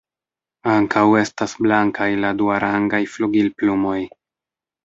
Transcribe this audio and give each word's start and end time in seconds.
Ankaŭ 0.75 1.03
estas 1.19 1.53
blankaj 1.67 2.09
la 2.23 2.33
duarangaj 2.41 3.03
flugilplumoj. 3.17 3.99